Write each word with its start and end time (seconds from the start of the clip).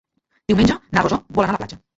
Diumenge 0.51 0.77
na 0.97 1.05
Rosó 1.05 1.21
vol 1.37 1.47
anar 1.49 1.55
a 1.57 1.61
la 1.61 1.65
platja. 1.65 1.83